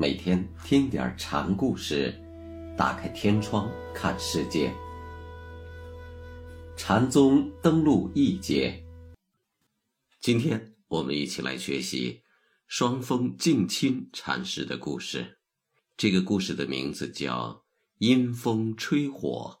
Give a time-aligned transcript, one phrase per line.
[0.00, 2.18] 每天听点禅故事，
[2.74, 4.72] 打开天窗看世界。
[6.74, 8.82] 禅宗登陆一节，
[10.18, 12.22] 今天我们一起来学习
[12.66, 15.36] 双峰静亲禅师的故事。
[15.98, 17.52] 这个故事的名字叫
[17.98, 19.54] 《阴风吹火》。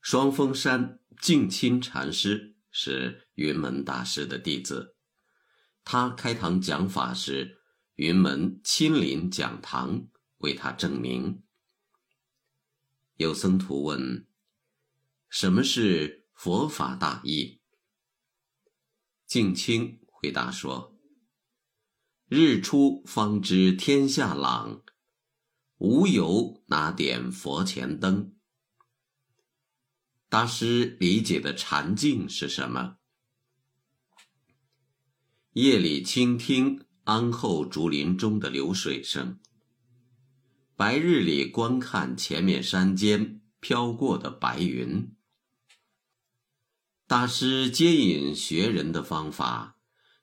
[0.00, 4.94] 双峰山静亲禅师是云门大师的弟子，
[5.82, 7.62] 他开堂讲法时，
[7.94, 10.06] 云门亲临讲堂
[10.40, 11.42] 为他证明。
[13.16, 14.26] 有僧徒问
[15.30, 17.62] ：“什么是佛法大义？”
[19.26, 20.94] 静亲回答说
[22.28, 24.82] ：“日出方知天下朗，
[25.78, 28.36] 无由哪点佛前灯。”
[30.34, 32.96] 大师理解的禅境是什么？
[35.52, 39.38] 夜里倾听安后竹林中的流水声，
[40.74, 45.14] 白日里观看前面山间飘过的白云。
[47.06, 49.78] 大师接引学人的方法，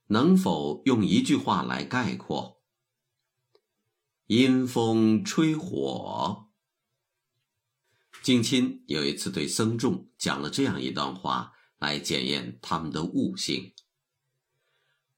[0.07, 2.61] 能否用一句话来概括？
[4.27, 6.50] 阴风吹火。
[8.21, 13.73] 静亲有一次对僧众讲了这样一段话，来检验他们的悟性。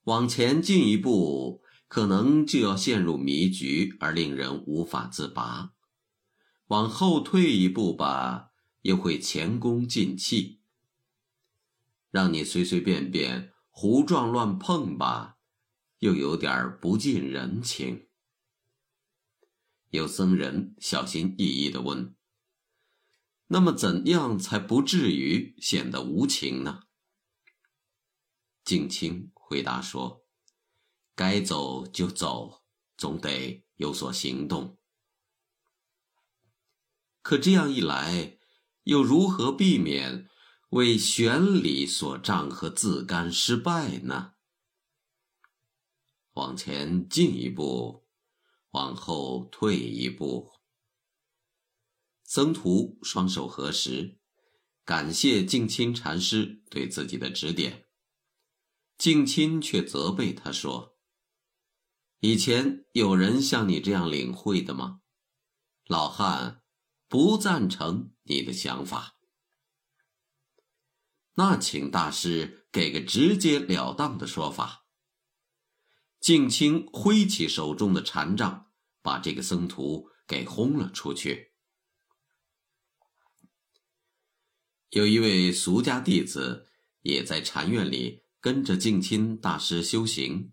[0.04, 5.74] 往前进一步，可能就要陷入迷局，而令人无法自拔；
[6.68, 8.52] 往后退一步吧，
[8.84, 10.62] 又会前功尽弃。
[12.10, 15.38] 让你随随便便胡撞乱碰吧，
[16.00, 18.08] 又有点不近人情。
[19.90, 22.16] 有僧人小心翼翼地问。
[23.48, 26.84] 那么，怎样才不至于显得无情呢？
[28.64, 30.26] 静清回答说
[31.14, 32.64] ：“该走就走，
[32.98, 34.80] 总得有所行动。
[37.22, 38.40] 可这样一来，
[38.84, 40.30] 又如何避免
[40.70, 44.34] 为玄理所障和自甘失败呢？
[46.32, 48.08] 往前进一步，
[48.72, 50.54] 往后退一步。”
[52.34, 54.18] 僧徒双手合十，
[54.84, 57.86] 感谢静亲禅师对自己的指点。
[58.98, 60.98] 静亲却责备他说
[62.22, 65.02] ：“以前有人像你这样领会的吗？
[65.86, 66.64] 老汉
[67.08, 69.20] 不赞成你的想法。
[71.36, 74.88] 那请大师给个直截了当的说法。”
[76.20, 78.72] 静亲挥起手中的禅杖，
[79.04, 81.53] 把这个僧徒给轰了出去。
[84.94, 86.68] 有一位俗家弟子，
[87.02, 90.52] 也在禅院里跟着静亲大师修行。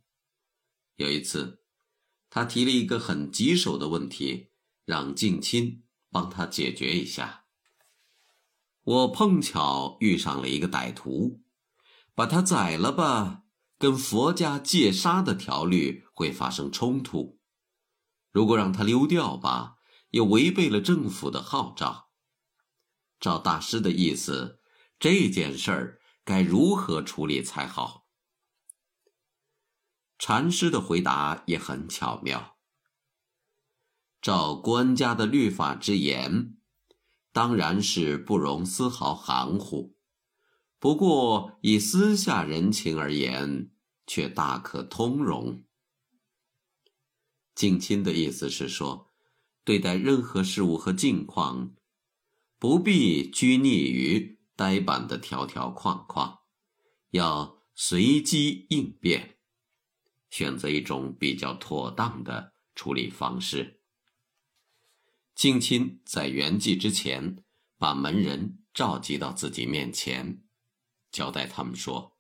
[0.97, 1.61] 有一次，
[2.31, 4.49] 他提了一个很棘手的问题，
[4.87, 7.45] 让静亲帮他解决一下。
[8.83, 11.43] 我碰巧遇上了一个歹徒，
[12.15, 13.43] 把他宰了吧，
[13.79, 17.39] 跟佛家戒杀的条律会发生冲突；
[18.33, 19.77] 如果让他溜掉吧，
[20.13, 22.10] 又违背了政府的号召。
[23.21, 24.61] 照大师的意思，
[24.99, 28.07] 这件事儿该如何处理才好？
[30.19, 32.57] 禅师的回答也很巧妙。
[34.23, 36.57] 照官家的律法之言，
[37.33, 39.95] 当然是不容丝毫含糊；
[40.79, 43.71] 不过以私下人情而言，
[44.07, 45.65] 却大可通融。
[47.55, 49.11] 静亲的意思是说，
[49.65, 51.75] 对待任何事物和境况。
[52.61, 56.41] 不必拘泥于呆板的条条框框，
[57.09, 59.39] 要随机应变，
[60.29, 63.81] 选择一种比较妥当的处理方式。
[65.35, 67.43] 敬亲在圆寂之前，
[67.79, 70.45] 把门人召集到自己面前，
[71.11, 72.19] 交代他们说：“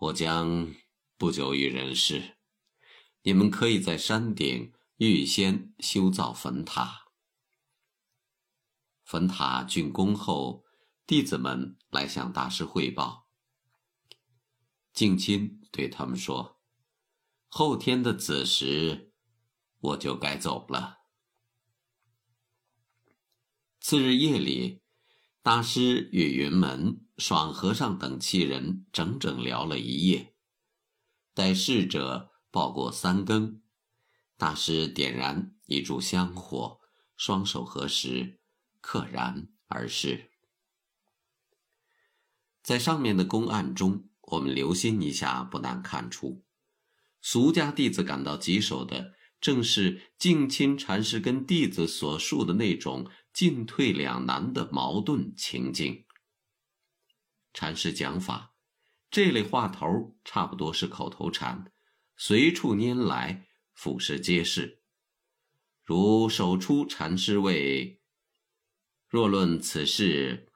[0.00, 0.74] 我将
[1.18, 2.38] 不久于人世，
[3.24, 7.00] 你们可以在山顶预先修造坟塔。”
[9.12, 10.64] 坟塔竣工后，
[11.06, 13.28] 弟子们来向大师汇报。
[14.94, 16.58] 静亲对他们说
[17.46, 19.12] ：“后天的子时，
[19.80, 21.00] 我就该走了。”
[23.82, 24.80] 次日夜里，
[25.42, 30.34] 大师与云门、爽和尚等七人整整聊了一夜。
[31.34, 33.60] 待逝者报过三更，
[34.38, 36.80] 大师点燃一炷香火，
[37.14, 38.38] 双手合十。
[38.82, 40.30] 溘然而逝。
[42.62, 46.44] 在上面的公案中，我们留心一下，不难看出，
[47.20, 56.04] 俗家弟子感到棘手的，正是敬亲禅师跟弟子所述的那种进退两难的矛盾情境。
[57.52, 58.54] 禅师讲法，
[59.10, 61.72] 这类话头差不多是口头禅，
[62.16, 64.82] 随处拈来，俯视皆是。
[65.82, 68.00] 如首出禅师为
[69.12, 70.48] ：“若论此事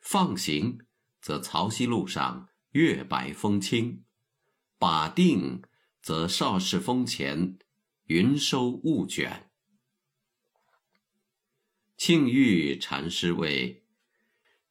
[0.00, 0.78] 放行，
[1.20, 4.04] 则曹溪路上月白风清；
[4.78, 5.64] 把定，
[6.00, 7.58] 则邵氏峰前
[8.04, 9.50] 云收雾卷。”
[11.98, 13.84] 庆玉禅师谓：“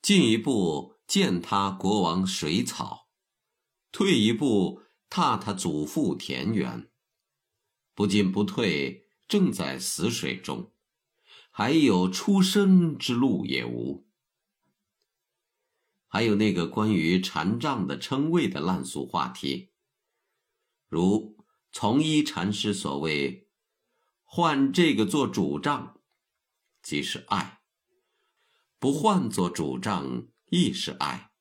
[0.01, 3.07] 进一步。”践他国王水草，
[3.93, 6.91] 退一步踏他祖父田园，
[7.95, 10.73] 不进不退，正在死水中，
[11.57, 14.07] 还有出生之路也无。
[16.07, 19.71] 还有那个关于禅杖的称谓的烂俗话题，
[20.87, 21.35] 如
[21.71, 23.49] 从一禅师所谓
[24.23, 25.99] “换这个做主杖”，
[26.83, 27.63] 即是爱；
[28.77, 30.27] 不换做主杖。
[30.49, 31.31] 亦是爱，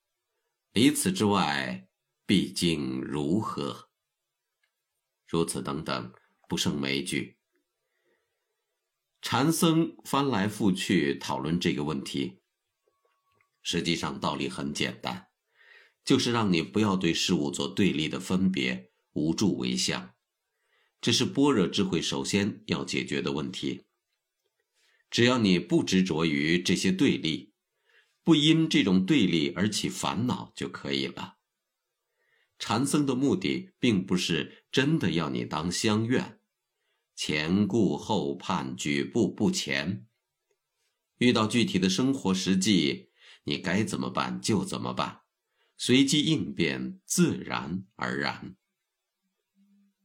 [0.72, 1.90] 离此之外，
[2.24, 3.90] 毕竟如何？
[5.26, 6.12] 如此等等，
[6.48, 7.35] 不胜枚举。
[9.28, 12.38] 禅僧翻来覆去讨论这个问题，
[13.61, 15.26] 实际上道理很简单，
[16.05, 20.14] 就是让你不要对事物做对立的分别，无助为相。
[21.00, 23.87] 这是般若智慧首先要解决的问题。
[25.11, 27.52] 只要你不执着于这些对立。
[28.22, 31.38] 不因这种对立而起烦恼就可以了。
[32.61, 36.38] 禅僧的目的并不是真的要你当乡愿，
[37.16, 40.06] 前顾后盼，举步不前。
[41.16, 43.08] 遇到具体的生活实际，
[43.44, 45.22] 你该怎么办就怎么办，
[45.78, 48.54] 随机应变，自然而然。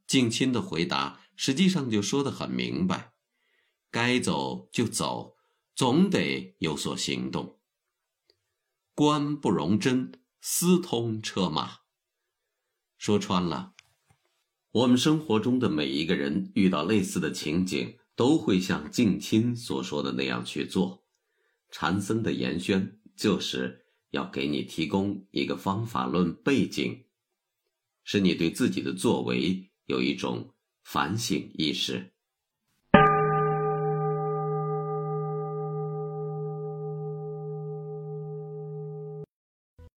[0.08, 3.12] 静亲的回答实际上就说得很明白：
[3.90, 5.36] 该走就走，
[5.76, 7.60] 总得有所行动。
[8.96, 11.80] 官不容真，私通车马。
[12.98, 13.74] 说穿了，
[14.74, 21.04] 我们生活中的每一个人遇到类似的情景，都会像静亲所说的那样去做。
[21.70, 27.04] 禅僧的言宣就是要给你提供一个方法论背景，
[28.06, 30.54] 使你对自己的作为有一种
[30.84, 32.14] 反省意识。